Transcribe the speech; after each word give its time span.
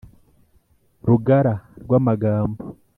rugara 1.07 1.53
rw' 1.81 1.93
amagambo 1.99 2.61